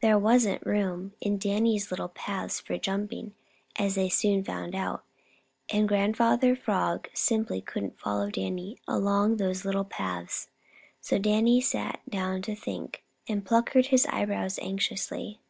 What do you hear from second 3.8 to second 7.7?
they soon found out. Grandfather Frog simply